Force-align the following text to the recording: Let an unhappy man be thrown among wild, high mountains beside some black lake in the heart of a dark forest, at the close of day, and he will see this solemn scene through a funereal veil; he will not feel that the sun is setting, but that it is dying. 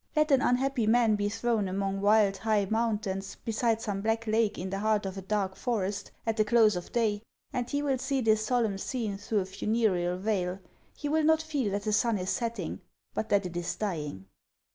Let 0.15 0.31
an 0.31 0.41
unhappy 0.41 0.87
man 0.87 1.15
be 1.15 1.29
thrown 1.29 1.67
among 1.67 2.01
wild, 2.01 2.37
high 2.37 2.65
mountains 2.65 3.35
beside 3.45 3.81
some 3.81 4.01
black 4.01 4.25
lake 4.25 4.57
in 4.57 4.71
the 4.71 4.79
heart 4.79 5.05
of 5.05 5.15
a 5.15 5.21
dark 5.21 5.55
forest, 5.55 6.09
at 6.25 6.37
the 6.37 6.43
close 6.43 6.75
of 6.75 6.91
day, 6.91 7.21
and 7.53 7.69
he 7.69 7.83
will 7.83 7.99
see 7.99 8.19
this 8.19 8.43
solemn 8.43 8.79
scene 8.79 9.19
through 9.19 9.41
a 9.41 9.45
funereal 9.45 10.17
veil; 10.17 10.57
he 10.97 11.07
will 11.07 11.23
not 11.23 11.43
feel 11.43 11.71
that 11.73 11.83
the 11.83 11.93
sun 11.93 12.17
is 12.17 12.31
setting, 12.31 12.81
but 13.13 13.29
that 13.29 13.45
it 13.45 13.55
is 13.55 13.75
dying. 13.75 14.25